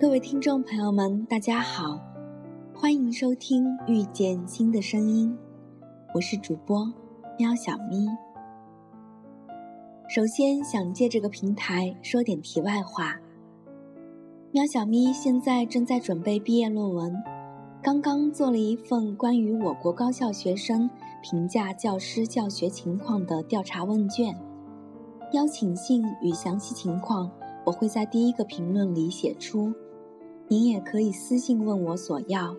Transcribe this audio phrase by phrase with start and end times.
[0.00, 2.00] 各位听众朋友们，大家好，
[2.74, 5.30] 欢迎收听《遇见新的声音》，
[6.14, 6.90] 我是主播
[7.38, 8.06] 喵小咪。
[10.08, 13.14] 首先想借这个平台说点题外话。
[14.52, 17.14] 喵小咪现在正在准备毕业论文，
[17.82, 20.88] 刚刚做了一份关于我国高校学生
[21.22, 24.34] 评价教师教学情况的调查问卷，
[25.34, 27.30] 邀请信与详细情况
[27.66, 29.70] 我会在第一个评论里写出，
[30.50, 32.56] 您也可以私信问我索要。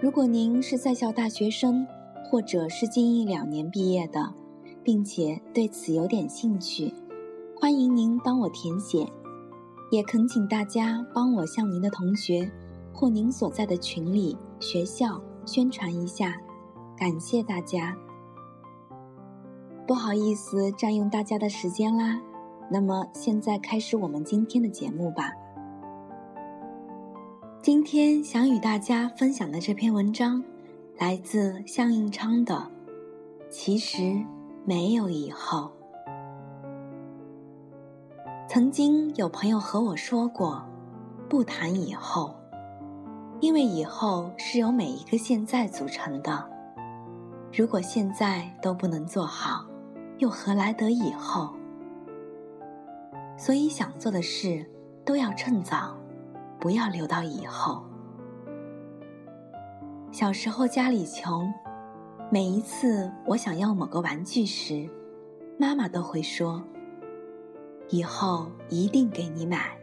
[0.00, 1.86] 如果您是在校大学生，
[2.24, 4.34] 或者是近一两年毕业的。
[4.84, 6.94] 并且对此有点兴趣，
[7.60, 9.06] 欢迎您帮我填写，
[9.90, 12.50] 也恳请大家帮我向您的同学
[12.94, 16.34] 或您所在的群里、学校宣传一下，
[16.96, 17.94] 感谢大家。
[19.86, 22.18] 不好意思占用大家的时间啦，
[22.70, 25.32] 那么现在开始我们今天的节目吧。
[27.60, 30.42] 今天想与大家分享的这篇文章，
[30.96, 32.54] 来自向应昌的
[33.50, 33.98] 《其实》。
[34.64, 35.72] 没有以后。
[38.48, 40.62] 曾经有朋友和我说过，
[41.28, 42.36] 不谈以后，
[43.40, 46.48] 因为以后是由每一个现在组成的。
[47.52, 49.64] 如果现在都不能做好，
[50.18, 51.54] 又何来得以后？
[53.36, 54.64] 所以想做的事
[55.04, 55.96] 都要趁早，
[56.60, 57.82] 不要留到以后。
[60.10, 61.52] 小时候家里穷。
[62.30, 64.86] 每一次我想要某个玩具时，
[65.58, 66.62] 妈妈都会说
[67.88, 69.74] ：“以后一定给你买。”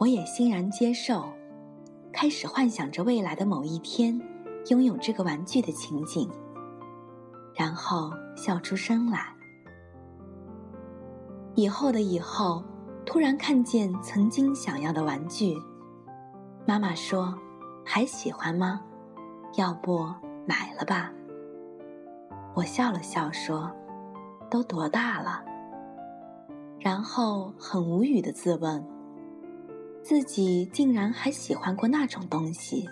[0.00, 1.28] 我也欣然接受，
[2.10, 4.18] 开始幻想着未来的某一天
[4.68, 6.26] 拥有这个玩具的情景，
[7.54, 9.36] 然后笑出声来。
[11.54, 12.64] 以后的以后，
[13.04, 15.56] 突然看见曾经想要的玩具，
[16.66, 17.36] 妈妈说
[17.84, 18.80] ：“还喜欢吗？
[19.56, 20.06] 要不？”
[20.46, 21.12] 买了吧。
[22.54, 23.70] 我笑了笑说
[24.50, 25.44] ：“都多大了？”
[26.80, 28.84] 然后很无语的自问：
[30.02, 32.88] 自己竟然还喜欢过那种东西。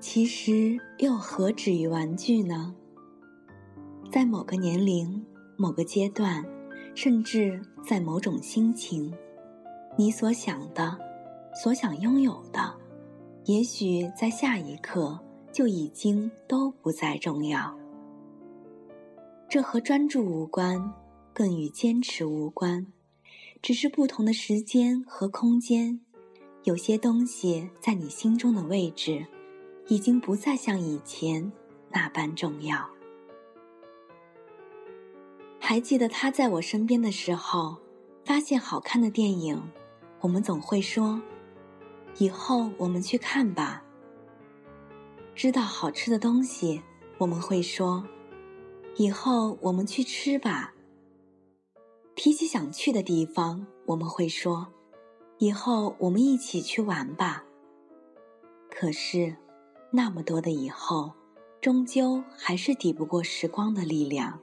[0.00, 2.74] 其实又何止于玩具呢？
[4.10, 6.44] 在某个年龄、某个阶段，
[6.94, 9.12] 甚至在某种心情，
[9.96, 10.98] 你所想的、
[11.62, 12.74] 所想拥有的。
[13.44, 15.18] 也许在下一刻
[15.50, 17.76] 就已经都不再重要。
[19.48, 20.92] 这和专注无关，
[21.32, 22.86] 更与坚持无关，
[23.60, 26.00] 只是不同的时间和空间。
[26.64, 29.26] 有些东西在你心中的位置，
[29.88, 31.50] 已经不再像以前
[31.90, 32.88] 那般重要。
[35.64, 37.78] 还记得他在我身边的时候，
[38.24, 39.62] 发现好看的电影，
[40.20, 41.22] 我们总会说。
[42.18, 43.84] 以后我们去看吧。
[45.36, 46.82] 知道好吃的东西，
[47.16, 48.04] 我们会说
[48.98, 50.74] ：“以后我们去吃吧。”
[52.16, 54.66] 提起想去的地方，我们会说
[55.38, 57.44] ：“以后我们一起去玩吧。”
[58.68, 59.36] 可是，
[59.92, 61.12] 那么多的以后，
[61.60, 64.40] 终究还是抵不过时光的力量。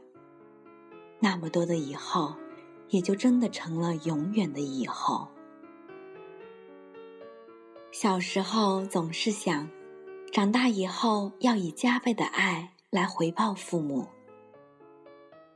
[1.19, 2.33] 那么多的以后，
[2.89, 5.27] 也就真的成了永远的以后。
[7.91, 9.69] 小时候总是想，
[10.31, 14.07] 长大以后要以加倍的爱来回报父母。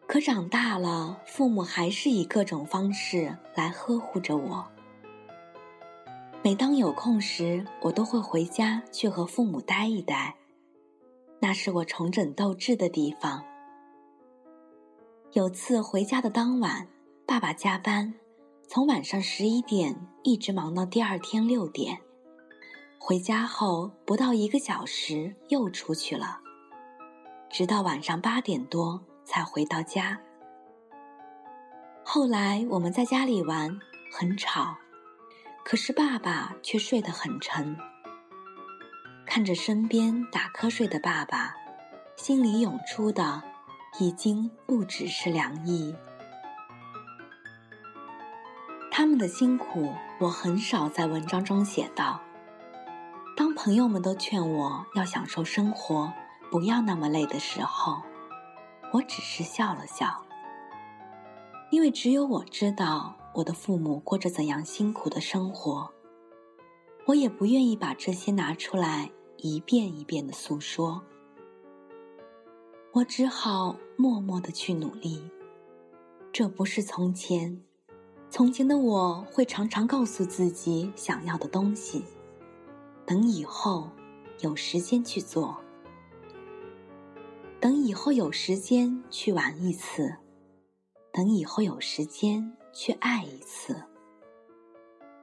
[0.06, 4.68] 可长大了，父母还是以各种方式来呵护着我。
[6.44, 10.36] 每当有空时，我都会回家去和父母待一待，
[11.40, 13.42] 那是我重整斗志的地方。
[15.34, 16.88] 有次回家的当晚，
[17.26, 18.14] 爸爸加班，
[18.68, 21.98] 从晚上十一点一直忙到第二天六点。
[23.00, 26.40] 回家后不到一个小时，又出去了，
[27.50, 30.20] 直到晚上八点多才回到家。
[32.04, 33.76] 后来我们在家里玩，
[34.12, 34.78] 很吵，
[35.66, 37.76] 可是爸爸却睡得很沉。
[39.26, 41.56] 看着身边打瞌睡的爸爸，
[42.16, 43.42] 心里涌出的
[44.00, 45.96] 已经不只是凉意。
[48.92, 52.22] 他们的辛苦，我很少在文章中写到。
[53.36, 56.14] 当朋友们都劝我要享受生活，
[56.52, 58.02] 不要那么累的时候，
[58.92, 60.24] 我只是笑了笑。
[61.72, 65.92] 因为只有我知道我的父母过着怎样辛苦的生活，
[67.08, 71.02] 我也不愿意把这些拿出来一遍一遍的诉说。
[72.96, 75.20] 我只好默默的去努力。
[76.32, 77.60] 这不是从前，
[78.30, 82.06] 从前的我会常常告诉自己想要的东西，
[83.04, 83.90] 等以后
[84.42, 85.58] 有时间去做，
[87.60, 90.16] 等以后有时间去玩一次，
[91.12, 93.76] 等以后有时间去爱一次，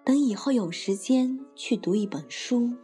[0.02, 2.74] 等以后有时间去读一本书，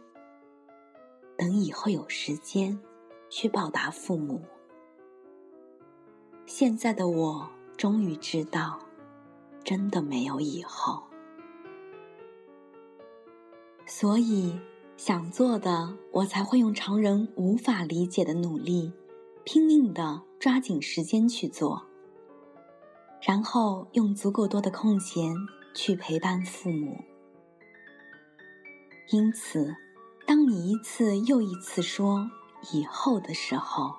[1.37, 2.79] 等以后有时间
[3.29, 4.41] 去报答父母。
[6.47, 7.47] 现在的我
[7.77, 8.79] 终于知道。
[9.65, 11.03] 真的没有以后，
[13.85, 14.57] 所以
[14.95, 18.93] 想做的，我才会用常人无法理解的努力，
[19.43, 21.85] 拼命的抓紧时间去做，
[23.21, 25.35] 然后用足够多的空闲
[25.73, 27.03] 去陪伴父母。
[29.09, 29.75] 因此，
[30.25, 32.31] 当你一次又一次说
[32.71, 33.97] “以后”的时候，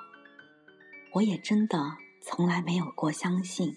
[1.13, 1.99] 我也真的
[2.31, 3.75] 从来没有过相信。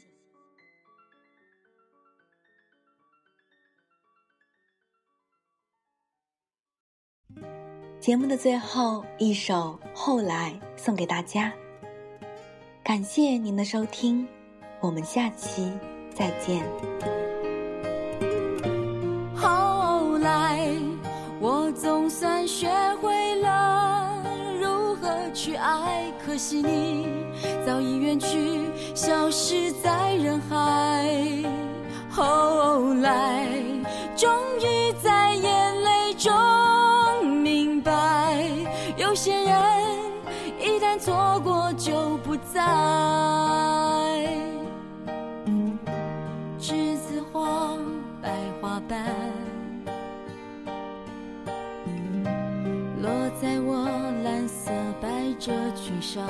[8.01, 11.53] 节目的最后一首《后来》送给大家，
[12.83, 14.27] 感谢您的收听，
[14.81, 15.71] 我们下期
[16.13, 16.61] 再见。
[19.33, 20.67] 后来，
[21.39, 24.21] 我总算学会了
[24.59, 27.07] 如何去爱，可惜你
[27.65, 28.61] 早已远去，
[28.95, 31.07] 消失在人海。
[32.09, 33.47] 后来，
[34.15, 34.29] 终
[34.59, 36.31] 于在眼泪中
[37.41, 38.43] 明白。
[38.97, 39.53] 有些人
[40.59, 42.59] 一旦错过就不再。
[46.59, 47.75] 栀子花
[48.21, 48.29] 白
[48.61, 49.03] 花瓣，
[53.01, 53.09] 落
[53.41, 53.85] 在我
[54.23, 54.71] 蓝色
[55.01, 55.09] 百
[55.39, 56.23] 褶裙上。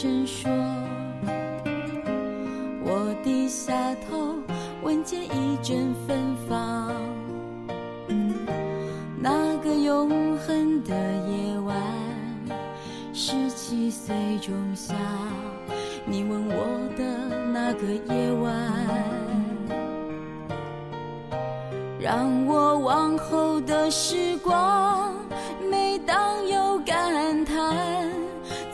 [0.00, 0.50] 声说。
[2.82, 4.34] 我低下头。
[4.82, 6.90] 闻见一阵芬芳，
[9.18, 10.94] 那个永恒的
[11.28, 11.76] 夜晚，
[13.12, 14.94] 十七岁仲夏，
[16.06, 16.64] 你吻我
[16.96, 18.56] 的那个夜晚，
[22.00, 25.12] 让我往后的时光，
[25.70, 27.76] 每当有感叹，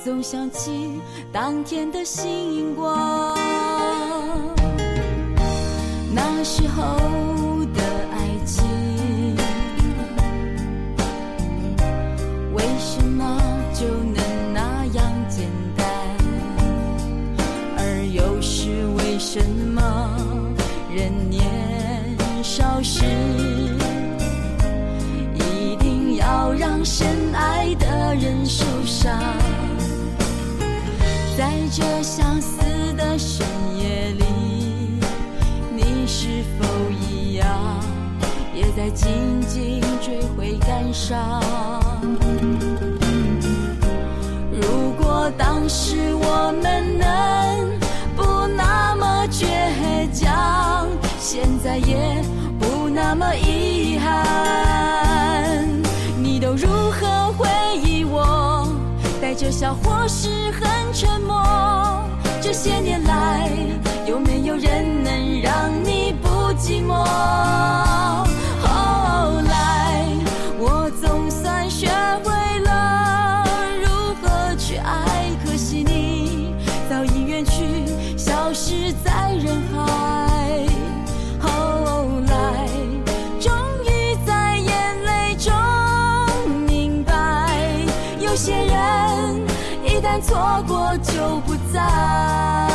[0.06, 1.00] 总想起
[1.32, 3.36] 当天的星光。
[6.14, 6.84] 那时候
[7.74, 7.82] 的
[8.12, 8.64] 爱情，
[12.54, 13.36] 为什么
[13.74, 14.22] 就能
[14.54, 15.44] 那样简
[15.76, 15.84] 单？
[17.76, 19.44] 而又是为什
[19.74, 20.08] 么
[20.94, 21.44] 人年
[22.44, 23.04] 少时，
[25.34, 29.35] 一定要让深爱的人受伤？
[31.78, 32.62] 这相思
[32.94, 33.46] 的深
[33.78, 34.24] 夜里。
[35.74, 37.46] 你是否一样，
[38.54, 41.42] 也在静静追悔感伤？
[44.52, 47.06] 如果当时我们能
[59.46, 61.40] 带着笑或是很沉默？
[62.42, 63.48] 这些年来，
[64.04, 64.85] 有没有人
[90.20, 92.65] 错过就不再。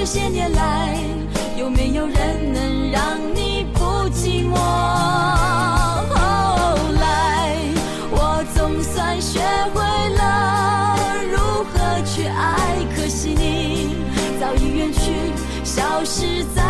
[0.00, 0.96] 这些年来
[1.58, 4.54] 有没有人能让你不寂寞？
[4.54, 6.14] 后
[7.00, 7.58] 来
[8.12, 9.40] 我总算学
[9.74, 9.82] 会
[10.14, 10.96] 了
[11.32, 13.96] 如何去爱，可惜你
[14.38, 15.32] 早已远去，
[15.64, 16.62] 消失在